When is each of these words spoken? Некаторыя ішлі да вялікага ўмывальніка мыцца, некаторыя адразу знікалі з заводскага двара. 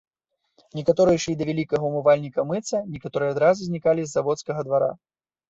Некаторыя 0.77 1.19
ішлі 1.19 1.33
да 1.41 1.47
вялікага 1.49 1.85
ўмывальніка 1.91 2.47
мыцца, 2.53 2.81
некаторыя 2.95 3.35
адразу 3.35 3.61
знікалі 3.69 4.01
з 4.09 4.13
заводскага 4.17 4.61
двара. 4.71 4.91